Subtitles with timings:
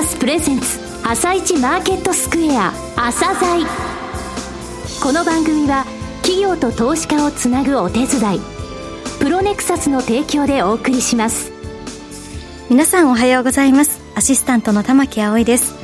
[0.00, 3.66] サスプレゼンツ朝一マーケットスクエア朝鮮。
[5.02, 5.84] この番組は
[6.22, 8.40] 企業と投資家をつなぐお手伝い
[9.18, 11.52] プロネクサスの提供でお送りします。
[12.70, 14.00] 皆さんおはようございます。
[14.14, 15.74] アシスタントの玉木葵です。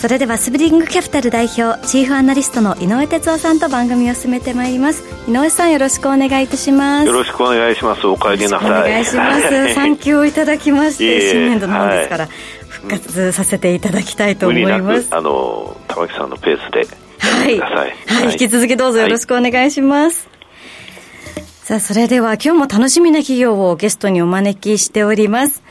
[0.00, 5.02] それではスブリングキャピタル代表チーフアナリストの井上哲夫さんと番組を進めてまいります。
[5.28, 7.06] 井上さんよろしくお願いいたします。
[7.06, 8.06] よろしくお願いします。
[8.06, 8.70] お帰りなさい。
[8.70, 9.74] お願いします。
[9.74, 12.34] 産休をいただきまして 新年度のものですから、はい、
[12.80, 15.14] 復活させていただきたいと思います。
[15.14, 16.86] あの玉木さんのペースで。
[17.20, 20.28] はい、はい、はい、引き続きどうぞよろしくお願いします、
[21.62, 25.62] さあ、それでは今日も楽しみな企業をゲストにお招きしております。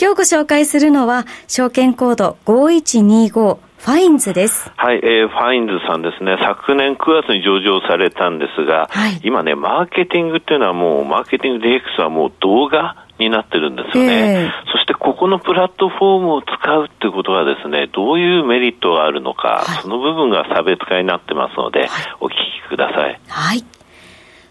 [0.00, 4.70] 今日ご紹介するのは、証券コード5125ファインズです。
[4.76, 21.88] はい、えー、ファインズさんですね、昨年9月に上場されたんですが、はい、今ね、マーケティングっていうのはもう、マーケティング DX はもう動画になってるんですよね、えー、そしてここのプラットフォームを使うっていうことはですね、どういうメリットがあるのか、はい、その部分が差別化になってますので、はい、
[22.20, 23.20] お聞きください。
[23.26, 23.64] はい。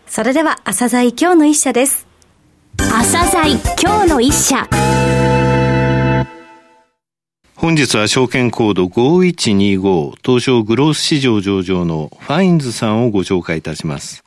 [0.08, 2.06] それでは、朝鮮今日の一社です。
[2.78, 4.68] 朝鮮今日の一社。
[7.56, 14.26] 本日は証券コード5125東証グロース市場上場のファインズさんをご紹介いたします。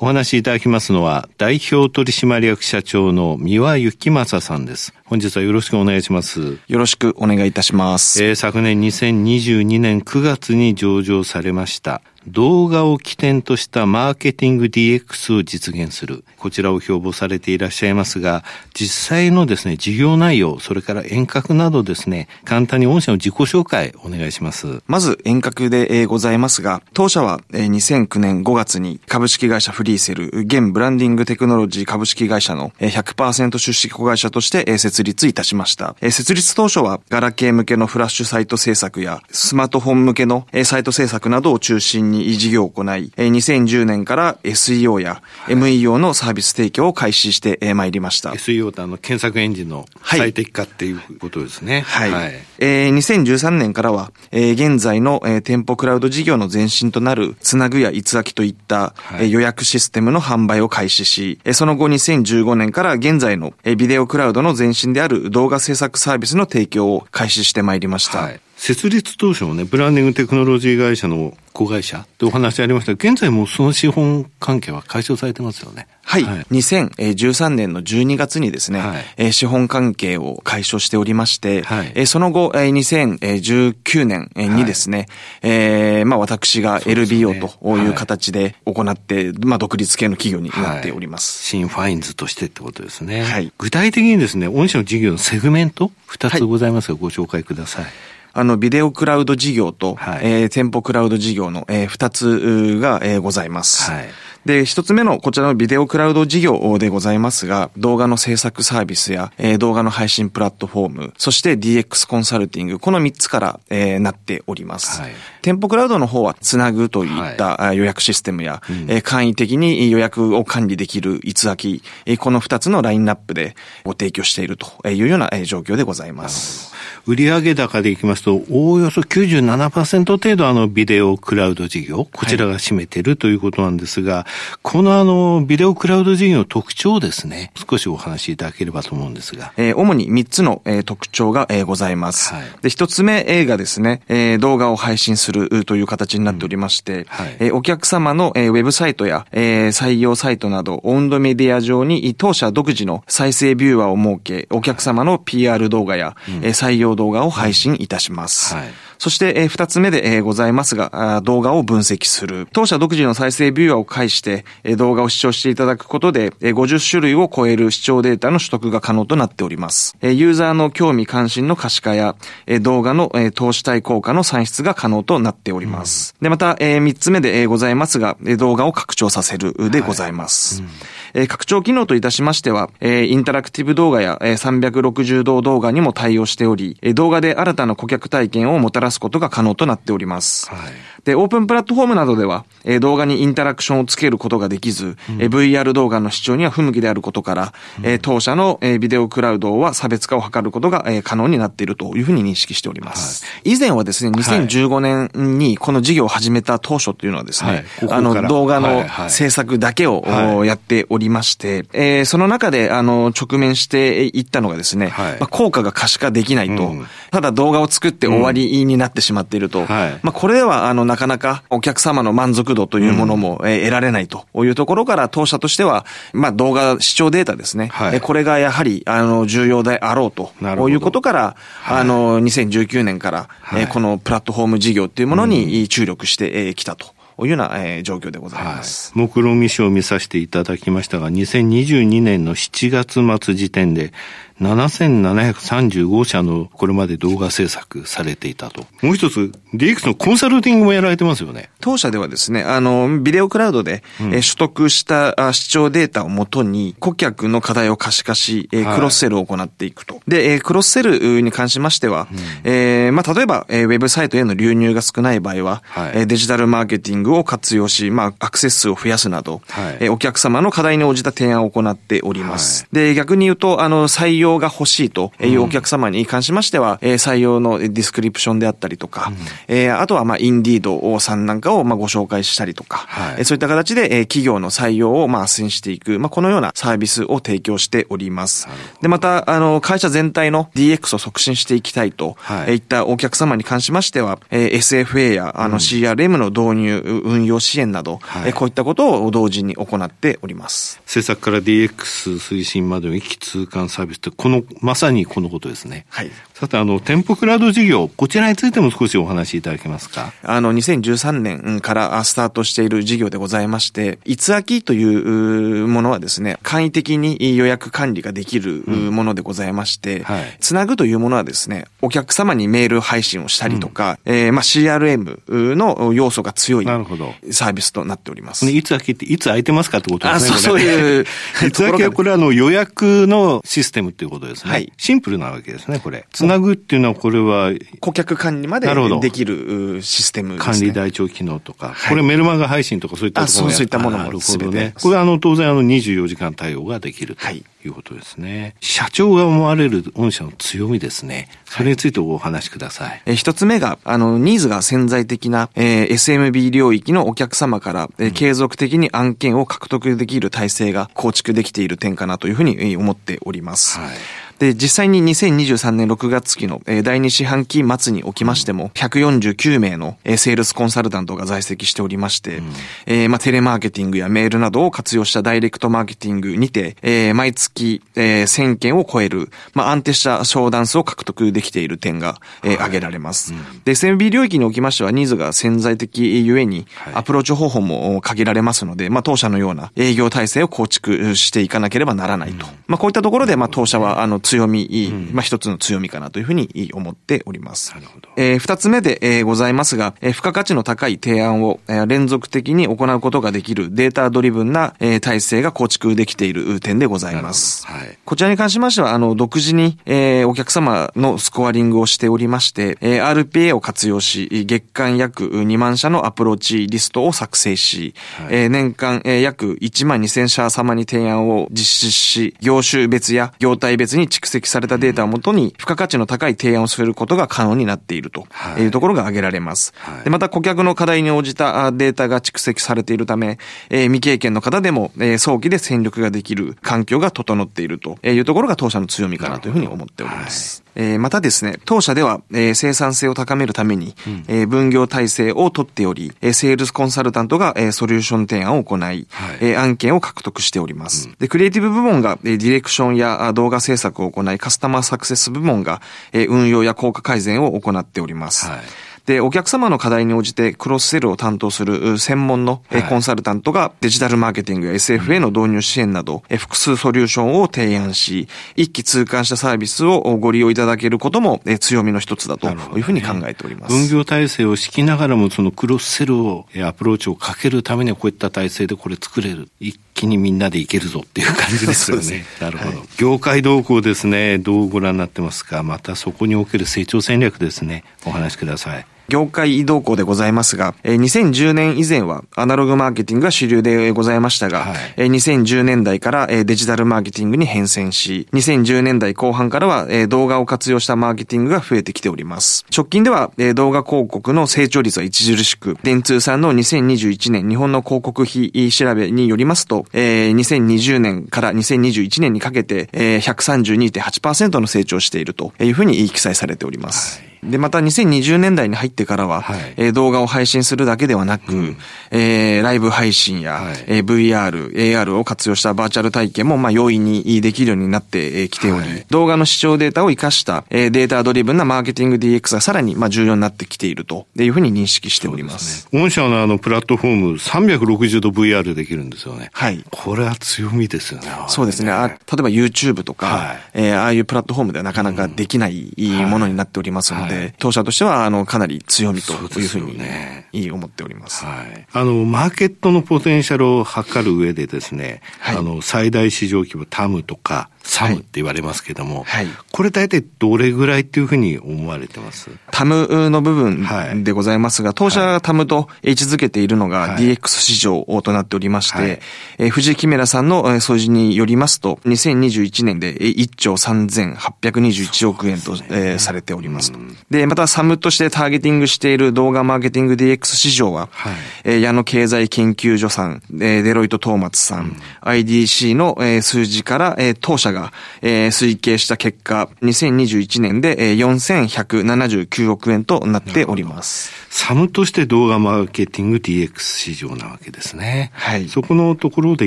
[0.00, 4.94] お話しいただきますのは代表取締役社長の三輪幸正さんです。
[5.04, 6.58] 本日はよろしくお願いします。
[6.68, 8.22] よろしくお願いいたします。
[8.22, 12.00] えー、昨年2022年9月に上場されました。
[12.28, 16.24] 動画を起点としたマーケティング DX を実現する。
[16.36, 24.82] こちらを標榜されていらっしゃいますが、実際のですね、事業内容、それから遠隔などですね、簡単に御社の自己紹介お願いします。
[24.86, 35.96] まず遠隔でございますが、当社は2009年5月に株式会社フリーセル、現ブランディングテクノロジー株式会社の100%出資子会社として設立いたしました。
[36.10, 48.30] 設立当初は、ガラケー向けのフラッシュサイト制作や、スマートフォン向けのサイト制作などを中心に事業を行い、2010年から SEO や MEO のサービス提供を開始してまいりました。
[48.30, 51.80] SEO ってあの検索エンジンの最適化っていうことですね。
[51.82, 52.10] はい。
[52.10, 68.18] はい、えー、2013年からは、えー、現在の、えー、店舗クラウド事業の前身となるつなぐやいつあきといった、はい、予約システムの販売を開始し、その後2015年から現在の、えー、ビデオクラウドの前身である動画制作サービスの提供を開始してまいりました。
[68.18, 75.86] はい設立当初もね、ブランディングテクノロジー会社の子会社ってお話ありましたが、現在もその資本関係は解消されてますよね。
[76.02, 76.24] はい。
[76.24, 85.06] はい、2013年の12月にですね、はい、資本関係を解消しておりまして、はい、その後、2019年にですね、はい、
[85.42, 91.44] えー、まあ私が LBO という形で行って、まあ独立系の企業になっております。
[91.44, 93.22] 新ファインズとしてってことですね。
[93.22, 93.52] はい。
[93.56, 97.84] 具体的にですね、御社の事業のセグメント、2つございますが、ご紹介ください。
[98.32, 103.90] あの、ビデオクラウド事業と、はい、えー、店舗クラウド事業の、えー、二つが、えー、ございます。
[103.90, 104.08] はい。
[104.48, 115.02] で、一つ目のこちらのビデオクラウド事業でございますが、動画の制作サービスや、えー、動画の配信プラットフォーム、そして DX コンサルティング、この三つから、えー、なっております。
[115.02, 115.12] はい、
[115.42, 126.77] 店舗クラウドの方は、つなぐといった、はい、予約システムや、うん、えー、簡易的に予約を管理できるいつあき、えー、この二つのラインナップでご提供しているというような状況でございます。
[127.06, 139.52] 売上高でいきますと、おおよそ97%程度あのビデオクラウド事業、こちらが占めているということなんですが、はい、このあの、ビデオクラウド事業の特徴ですね、少しお話しいただければと思うんですが。
[139.56, 142.32] えー、主に3つの、えー、特徴が、えー、ございます。
[142.32, 147.04] はい、で、1つ目、映画ですね、えー、動画を配信するという形になっておりまして、うん。
[147.08, 158.54] はい、えー、お客様の、えー、ウェブサイトや、えー、採用サイトなど、オンドメディア上に当社独自の再生ビューアーを設け、お客様の PR 動画や、うん、えー、採用動画を配信いたします。
[158.54, 158.68] はい
[158.98, 162.48] そして、えー、二つ目で、えー、ございますが、動画を分析する。
[162.52, 169.96] 当社独自の再生ビューアーを介して、えー、動画を視聴していただくことで、えー、50種類を超える視聴データの取得が可能となっております。
[170.00, 172.16] えー、ユーザーの興味関心の可視化や、
[172.46, 176.16] えー、動画の、えー、投資対効果の算出が可能となっております。
[176.20, 180.62] うん、で、また、えー、三つ目で、えー、ございますが、えー、動画を拡張させるでございます。
[180.62, 190.48] はいうんえー、拡張機能といたしましては、えー、インタラクティブ動画や、えー、360度動画にも対応しており、えー、動画で新たな顧客体験をもたらすことが可能となっております。
[190.50, 190.72] はい、
[191.04, 203.24] で、オープンプラットフォームなどでは、えー、動画にインタラクションをつけることができず、うん、えー、VR 動画の視聴には不向きであることから、うん、えー、当社の、えー、ビデオクラウドは差別化を図ることが、えー、可能になっているというふうに認識しております。
[203.24, 210.04] はい、以前はですね、2015年にこの事業を始めた当初というのはですね、はい、ここあの動画の制作だけを、
[210.44, 230.32] やっておおりまして、えー、その中で、あの、直面していったのがですね、はい、まあ、効果が可視化できないと、うん、ただ動画を作って終わりになってしまっていると、うんはい、まあ、これでは、あの、なかなかお客様の満足度というものも、えー、得られないというところから、当社としては、まあ、動画視聴データですね、はい、これがやはり、あの、重要であろうと。
[230.68, 236.97] いうことから、あの、2019年から、はい、えー、このプラットフォーム事業っていうものに注力してきたと。
[237.26, 238.92] いうような、えー、状況でございます。
[238.94, 243.92] はい、目論見書を見させていただきましたが、2022年の7月末時点で、
[244.40, 248.66] 7735社のこれまで動画制作されていたと。
[248.82, 251.50] もう一つ、DX のコンサルティングもやられてますよね。
[251.60, 260.00] 当社ではですね、あの、ビデオクラウドで、うん、え取得した視聴データをもとに、顧客の課題を可視化し、え、はい、クロスセルを行っていくと。
[260.06, 272.64] で、えクロスセルに関しましては、うん、えー、まあ、例えば、えウェブサイトへの流入が少ない場合は、はい、デジタルマーケティングを活用し、まあ、アクセス数を増やすなど、はい、えお客様の課題に応じた提案を行っております。
[272.64, 279.16] はい、で、逆に言うと、あの、採用が欲しいというお客様に関しましては、うん、採用のディスクリプションであったりとか、うん、
[279.48, 288.48] えー、あとは、まあ、インディードさんなんかを、まあ、ご紹介したりとか、はい、そういった形で、え企業の採用を、まあ、斡旋していく、まあ、このようなサービスを提供しております。
[288.82, 300.80] で、また、あの、会社全体の DX を促進していきたいと、はい、いったお客様に関しましては、えー、SFA や、あの、CRM の導入、運用支援など、はい、こういったことを同時に行っております。
[300.84, 305.86] 政策から DX 推進までの一気通貫サービスって、この、まさにこのことですね。
[305.90, 306.10] はい。
[306.34, 310.12] さて、あの、店舗クラウド事業、こちらについても少しお話しいただけますか？
[310.24, 328.50] あの、2013年からスタートしている事業でございまして、いつあきというものはですね、簡易的に予約管理ができるものでございまして、うんはい、つなぐというものはですね、お客様にメール配信をしたりとか、うん、えー、まあ CRM の要素が強いサービスとなっております。
[328.50, 330.30] いつあきっていつ空いてますかってことですね。
[330.34, 331.04] あそうそういう。
[331.46, 334.50] いつあきはこれはあの予約のシステムっていうことですね。
[334.50, 334.72] はい。
[334.76, 336.06] シンプルなわけですね、これ。
[336.12, 337.52] つなぐっていうのは、これは。
[337.80, 338.68] 顧客管理まで
[339.00, 340.44] できるシステムですね。
[340.52, 341.74] 管理台帳機能とか。
[341.88, 344.74] これメルマガ配信とかそういったところそうそういったものもなるほどね。
[344.80, 347.24] これあの、当然あの24時間対応ができると。
[347.24, 347.44] はい。
[347.68, 348.54] いうことですね。
[348.60, 351.28] 社長が思われる御社の強みですね。
[351.44, 353.02] それについてお話しください。
[353.06, 363.78] え、一つ目が、あの、ニーズが潜在的な、えー、SMB 領域のお客様から、えー、継続的に案件を獲得できる体制が構築できている点かなというふうに思っております。
[363.78, 372.52] はいで、実際に2023年6月期の、え第2四半期末におきましても、149名の、えセールスコンサルタントが在籍しておりまして、うん、
[372.86, 383.32] えー、まあ、テレマーケティングやメールなどを活用したダイレクトマーケティングにて、えー、毎月、えー、1000件を超える、まあ、安定した商談数を獲得できている点が、えー、挙げられます。
[383.32, 392.46] うん、で、SMB 領域におきましては、ニーズが潜在的ゆえに、アプローチ方法も限られますので、まあ、当社のような営業体制を構築していかなければならないと。
[392.46, 397.72] うん、まあ、こういったところで、まあ、当社は、あの、強み、うん、まあ一つの強みかなというふうに思っております。
[397.72, 398.10] なるほど。
[398.16, 407.66] えー、二つ目で、えー、ございますが、えー、付加価値の高い提案を、えー、連続的に行うことができるデータドリブンな、えー、体制が構築できている点でございます。
[407.66, 407.98] はい。
[408.04, 428.26] こちらに関しましては、あの、独自に、えー、お客様のスコアリングをしておりまして、えー、RPA を活用し、月間約2万社のアプローチリストを作成し、はい、えー、年間、えー、約1万2000社様に提案を実施し、業種別や業態別に蓄積されたデータをもとに、付加価値の高い提案をすることが可能になっていると
[428.58, 429.72] いうところが挙げられます。
[429.76, 433.38] はい、でまた、顧客の課題に応じたデータが蓄積されているため、
[433.70, 440.67] えー、未経験の方でも、えー、早期で戦力ができる環境が整っているというところが当社の強みかなというふうに思っております。
[440.74, 449.06] えー、またですね、当社では、えー、生産性を高めるために、うん、えー、分業体制を取っており、えー、セールスコンサルタントが、えー、ソリューション提案を行い、はい、
[449.40, 451.08] えー、案件を獲得しております。
[451.08, 455.80] うん、で、クリエイティブ部門が、えー、ディレクションや動画制作を行い、カスタマーサクセス部門が、
[456.12, 458.46] えー、運用や効果改善を行っております。
[458.46, 458.60] はい
[459.08, 473.72] で、お客様の課題に応じてクロスセルを担当する専門のコンサルタントがデジタルマーケティングや SFA の導入支援など複数ソリューションを提案し、一気通貫したサービスをご利用いただけることも強みの一つだというふうに考えております。
[473.72, 479.48] 分業体制を敷きながらもそのクロスセルをアプローチをかけるためにはこういった体制でこれ作れる。
[479.58, 482.26] 一気にみんなでいけるぞっていう感じですよね。
[482.42, 485.62] なるほど、はい、業界動向ですね、どうご覧になってますか？
[485.62, 488.86] またそこにおける成長戦略ですね、お話しください。
[489.08, 502.66] 業界移動向でございますが、2010年以前はアナログマーケティングが主流でございましたが、はい、2010年代からデジタルマーケティングに変遷し、2010年代後半からは動画を活用したマーケティングが増えてきております。
[502.74, 517.20] 直近では動画広告の成長率は著しく、電通さんの2021年日本の広告費調べによりますと、2020年から2021年にかけて132.8%の成長しているというふうに記載されております。
[517.20, 521.76] はいで、また2020年代に入ってからは、はい、えー、動画を配信するだけではなく、うん、
[522.10, 535.82] えー、ライブ配信や、はい、えー、VR、AR を活用したバーチャル体験も、まあ、容易にできるようになってきており、はい、動画の視聴データを活かした、えー、データドリブンなマーケティング DX がさらに、まあ、重要になってきているというふうに認識しております。
[535.82, 539.50] すね、御社のあの、プラットフォーム360度 VR できるんですよね。
[539.52, 539.84] はい。
[539.90, 541.28] これは強みですよね。
[541.48, 541.92] そうですね。
[541.92, 545.92] あ例えば YouTube とか、はい、えー、ああいうプラットフォームではなかなかできない
[546.26, 551.44] ものになっておりますので、で、当社としては、あの、かなり強みというふうに、ね、いい思っております。
[551.44, 551.86] はい。
[551.92, 562.50] あの、マーケットのポテンシャルを測る上でですね、はい、あの、最大市場規模タムとか、サムって言われますけども、はい、これ大体どれぐらいっていうふうに思われてます？
[562.70, 569.20] タムの部分でございますが、当社がタムと位置づけているのが DX 市場となっておりまして、はい、
[569.58, 576.98] え藤井キメラさんの数字によりますと、2021年で1兆3821億円と、えされておりますと。
[577.30, 587.92] で、またサムとしてターゲティングしている動画マーケティング DX 市場は、はい、え矢野経済研究所さん、えデロイト・トーマツさん、うん、IDC の、え数字から、え当社がが、
[588.22, 594.32] えー、推計した結果、2021年で、えー、4179億円となっております。
[594.50, 598.30] サムとして動画マーケティング DX 市場なわけですね。
[598.34, 598.68] はい。
[598.68, 599.66] そこのところで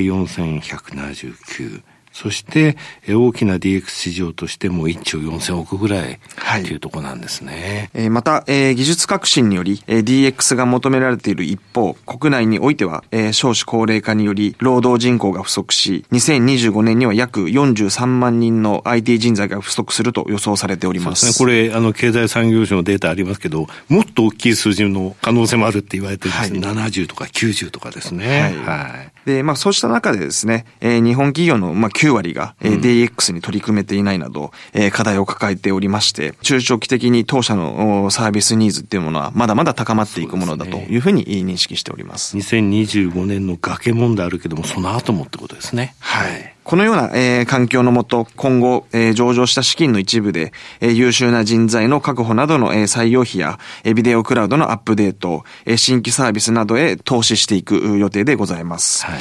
[0.00, 1.82] 4179。
[2.12, 2.76] そして、
[3.08, 6.18] 大きな DX 市場としても1兆4000億ぐらい
[6.64, 7.90] というところなんですね。
[7.94, 21.32] はい、また、技術革新により、DX が求められている一方、国内においては、少子高齢化により労働人口が不足し、2025年には約43万人の IT 人材が不足すると予想されております。
[21.32, 21.46] すね。
[21.46, 26.60] これ、あの、経済産業省のデータありますけど、もっと大きい数字の可能性もあるって言われてるんですね。
[26.60, 28.42] はい、70とか90とかですね。
[28.42, 28.56] はい。
[28.56, 42.30] はい、で、まあ、そうした中でですね、日本企業の、まあ、9割が、えー、DX に取り組めていないなど、えー、課題を抱えておりまして、中長期的に当社のサービスニーズっていうものはまだまだ高まっていくものだというふうに認識しております。
[42.30, 45.94] すね、2025年の崖問題あるけども、その後もってことですね。
[46.00, 46.54] はい。
[46.64, 59.06] このような、えー、環境のもと、今後、えー、上場した資金の一部で、えー、優秀な人材の確保などの、えー、採用費や、えー、ビデオクラウドのアップデート、えー、新規サービスなどへ投資していく予定でございます。
[59.06, 59.20] はい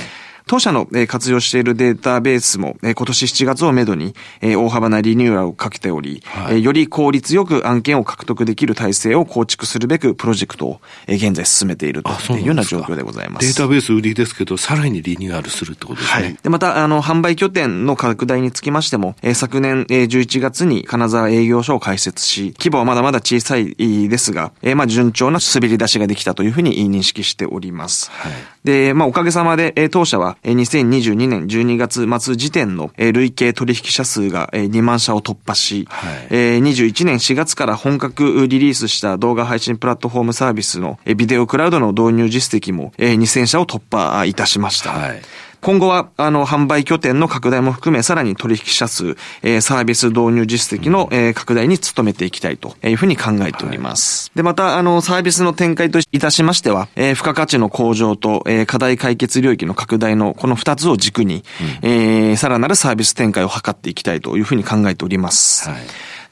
[0.52, 13.48] 当社の活用しているデータベースも今年7月をめどに大幅なリニューアルをかけており、はい、より効率よく案件を獲得できる体制を構築するべくプロジェクトを現在進めているというような状況でございます。
[13.48, 16.24] データベース売りですけど、さらにリニューアルするってことですね。
[16.24, 16.38] はい。
[16.44, 23.74] で、また、あの、販売拠点の拡大につきましても、昨年11月に金沢営業所を開設し、規模はまだまだ小さい
[24.10, 28.12] ですが、まあ、順調な滑り出しができたというふうに認識しております。
[28.12, 28.34] はい。
[28.64, 44.92] で、まあ、おかげさまで、当社は2022年12月末時点の累計取引者数が2万社を突破し、はい、21年4月から本格リリースした動画配信プラットフォームサービスのビデオクラウドの導入実績も2000社を突破いたしました。
[44.92, 45.22] はい
[45.62, 54.30] 今後は、あの、販売拠点の拡大も含め、さらに取引者数、えー、サービス導入実績の、えー、拡大に努めていきたいというふうに考えております。
[54.30, 61.44] はい、で、また、あの、サービスの展開といたしましては、えー、付加価値の向上と、えー、課題解決領域の拡大のこの二つを軸に、
[61.84, 65.70] うん、えー、さらなるサービス展開を図っていきたいというふうに考えております。
[65.70, 65.82] はい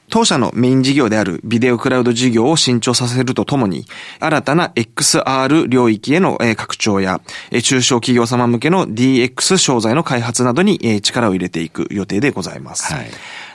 [0.10, 3.86] 当社のメイン事業であるビデオクラウド事業を伸長させるとともに、
[4.20, 7.22] 新たな XR 領域への拡張や、
[7.64, 12.94] 中小企業様向けの DX 商材の開発などに力を入れていく予定でございます。
[12.94, 13.08] はい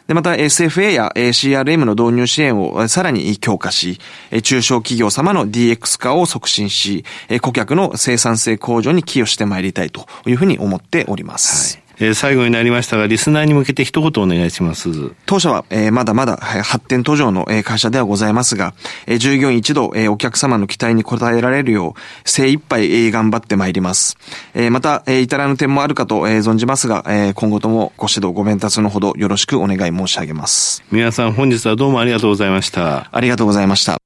[0.07, 3.99] で、また SFA や CRM の導入支援をさらに強化し、
[4.43, 7.07] 中小企業様の DX 化を促進し、
[7.41, 11.77] 顧客の生産性向上に寄与してまいりたいというふうに思っております。
[11.77, 14.89] はいえー、最後になりましたが、リスナーに向けて一言お願いします。
[15.27, 18.75] 当社は、えー、まだまだ発展途上の会社ではございますが、
[19.07, 24.17] えー、従業員一同、えー、お客様の期待に応えられるよう、精一杯、えー、頑張ってまいります。
[24.55, 30.83] えー、また、えー、至らぬ点もあるかと、えー、存じますが、えー、今後ともご指導ご鞭達のほどよろしくお願い申し上げます。
[30.91, 33.09] 皆さん本日はどうもありがとうございました。
[33.13, 33.99] ありがとうございました。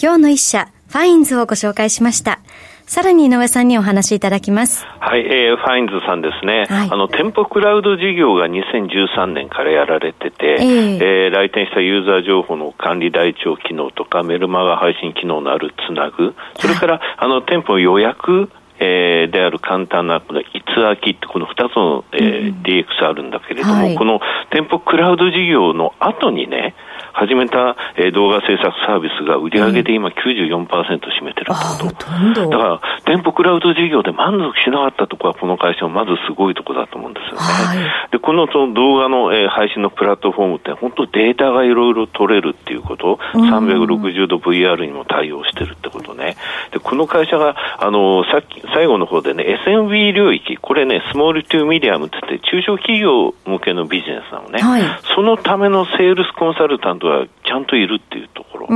[0.00, 2.40] 今日の一社、ファインズをご紹介しました。
[2.86, 4.86] さらに井上さんにお話しいただきます。
[5.00, 6.66] はい、えー、ファインズさんですね。
[6.68, 18.50] はい、あの、店舗クラウド事業が2013年からやられてて、えー、えー、来店したユーザー情報の管理台帳機能とか、メルマガ配信機能のあるつなぐ、それから、あの、店舗予約、
[18.84, 24.20] えー、である簡単なこのいつ空きってこの2つの、えー、うん、DX あるんだけれども、はい、この
[24.50, 26.74] 店舗クラウド事業の後にね、
[27.12, 32.50] 始めた、えー、動画制作サービスが売り上げで今94%占めてるってこと。
[32.50, 37.38] だから、店舗クラウド事業で満足しなかったところは、この会社はまずすごいところだと思うんですよね。
[37.40, 37.74] は
[38.08, 46.36] い、で、このその動画の、えー、配信のプラットフォームって、本当データがいろいろ取れるっていうこと、360度 VR にも対応してるってことね。
[46.70, 54.62] で、この会社が、あの、さっき、最後の方でね、SMB 領域、これね、 small to medium って言って、中小企業向けのビジネスなのね。
[54.62, 54.82] はい、
[55.14, 58.72] そのためのセールスコンサルタントはちゃんといるっていうところ、こ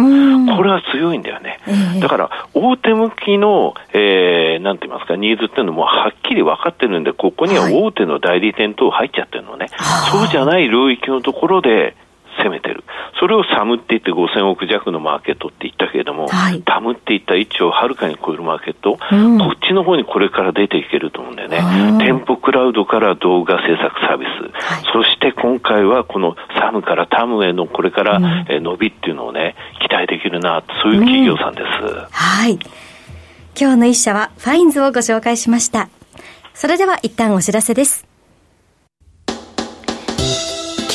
[0.65, 1.61] れは強いんだよね。
[1.69, 9.69] えー、だから、大手向きの、えー、なんて言いますか、ニーズっていうのもはっきり分かってるんで、ここには大手の代理店等入っちゃってるのね。
[9.73, 11.97] はい、そうじゃない領域のところで、
[12.39, 12.85] 攻めてる。
[13.19, 21.59] それをサムって言って5000億弱のマーケットって言ったけれども、はい、タムって言った1兆をはるかに超えるマーケット、うん、こっちの方にこれから出ていけると思うんだよね。
[21.99, 31.85] 店舗クラウドから動画制作サービス、はい、そして今回はこのサムからタムへのこれから伸びっていうのをね、期待できるな、そういう企業さんです。
[31.85, 32.59] うん、はい。
[33.59, 35.89] 今日の一社はファインズをご紹介しました。
[36.53, 38.16] それでは一旦お知らせです。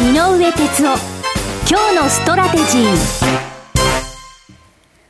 [0.00, 1.18] 井上哲夫
[1.68, 3.38] 今日のストラテジー。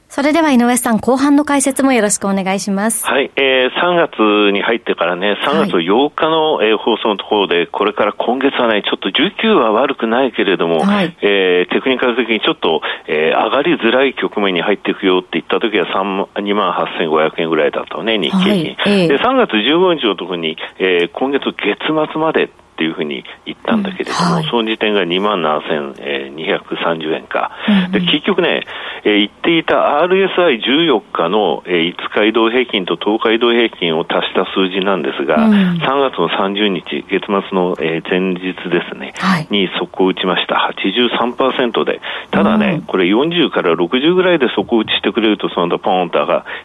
[0.08, 3.04] それでは井上さん、後半の解説もよろしくお願いします。
[3.04, 18.74] はい、えー、3月に入ってからね、3月8日の、はい、えー、放送のところで、これから今月はね、ちょっと19は悪くないけれども、はい、えー、テクニカル的にちょっと、えー、上がりづらい局面に入っていくよって言った時は2万8500円ぐらいだったね、日経平均。
[18.74, 19.02] はい。
[19.02, 21.76] えー、で、3月15日のところに、えー、今月月
[22.10, 24.34] 末までっていうふうに言ったんだけれども、うん。
[24.34, 28.62] はい、その時点が2万7230円か、うん、で結局ね、
[29.02, 46.18] えー、言っていた RSI14 日の、えー、5日移動平均と10日移動平均を足した数字なんですが、うん、3月の30日、月末の、えー、前日ですね、はい、に速攻打ちました、83%で、ただね、これ40から60ぐらいで速打ちしてくれると、その後、ポーンと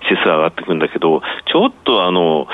[0.07, 2.47] 指数上がってくるんだけど、ちょっとあの、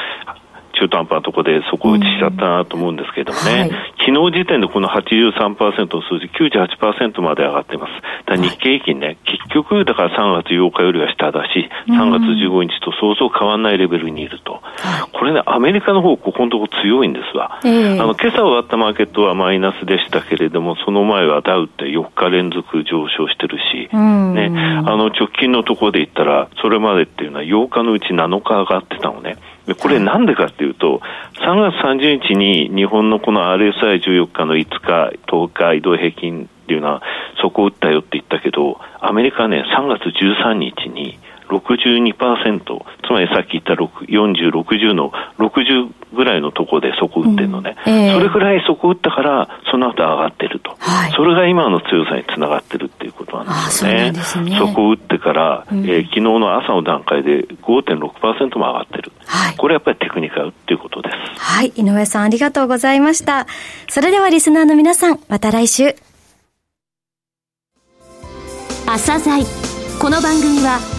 [0.80, 3.70] 中途半端なところで底打ちしちゃったなと思うんですけれどもね、はい、
[4.08, 7.92] 昨日時点でこの83%の数字、98%まで上がってます。
[8.26, 14.62] だ日経平均ね、結局、だから3月8日よりは下だし、3月15日とそうそう変わらないレベルにいると。
[15.12, 17.60] これね、アメリカの方、ここのとこ強いんですわ。
[17.64, 24.52] えー、あの、今朝終わったマーケットはマイナスでしたけれども、その前はダウって4日連続上昇してるし、ね、
[24.86, 29.38] あの、直近のところで言ったら、それまでっていうのは8日のうち7日上がってたのね。
[29.76, 31.02] これなんでかっていうと、
[31.42, 37.04] 3月30日に日本のこの RSI14 日の5日、10日移動平均っていうのは、
[37.42, 41.18] そこを打ったよって言ったけど、アメリカね、3月13日に
[41.50, 42.64] 62%、
[43.06, 47.94] つまりさっき言った40、60の60ぐらいのところでそこ打ってるのね、うん。
[47.94, 54.14] えー、それぐらいそこ打ったから、その後上がってると、はい、それが今の強さにつながってるっていうことなんですよね。
[54.16, 54.58] そね。
[54.58, 61.16] そこ打ってから、うん、えー、昨日の朝の段階で5.6%も上がってる、はい、これやっぱりテクニカルっていうことです。
[61.42, 63.48] はい、井上さんありがとうございました。
[63.88, 65.96] それではリスナーの皆さん、また来週。
[68.86, 69.44] 朝鮮。
[70.00, 70.99] この番組は